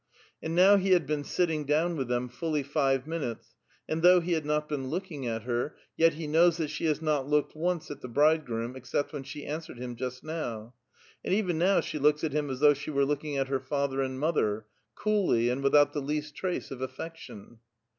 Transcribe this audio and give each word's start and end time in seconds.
And 0.41 0.55
now 0.55 0.77
he 0.77 0.93
had 0.93 1.03
lK.*eu 1.05 1.17
sittinsr 1.21 1.67
down 1.67 1.95
with 1.95 2.07
them 2.07 2.27
fullv 2.27 2.65
five 2.65 3.05
min 3.05 3.21
utos; 3.21 3.49
and 3.87 4.01
tiiough 4.01 4.23
he 4.23 4.31
had 4.33 4.45
ni>t 4.47 4.67
been 4.67 4.87
looking 4.87 5.27
at 5.27 5.43
her, 5.43 5.75
yet 5.95 6.15
he 6.15 6.25
knows 6.25 6.57
that 6.57 6.71
she 6.71 6.85
has 6.85 7.03
not 7.03 7.27
looked 7.27 7.55
once 7.55 7.91
at 7.91 8.01
the 8.01 8.07
bridegroom, 8.07 8.75
ex 8.75 8.89
cept 8.89 9.11
wlien 9.11 9.23
she 9.27 9.45
answered 9.45 9.77
him 9.77 9.95
just 9.95 10.23
now. 10.23 10.73
And 11.23 11.35
even 11.35 11.59
now 11.59 11.81
she 11.81 11.99
looks 11.99 12.23
at 12.23 12.33
him 12.33 12.49
as 12.49 12.61
thouuh 12.61 12.75
she 12.75 12.89
were 12.89 13.05
lookinor 13.05 13.41
at 13.41 13.47
her 13.49 13.59
father 13.59 14.01
and 14.01 14.19
mother,— 14.19 14.65
coollv, 14.97 15.51
and 15.51 15.61
without 15.61 15.93
the 15.93 16.01
least 16.01 16.33
trace 16.33 16.71
of 16.71 16.81
affection. 16.81 17.59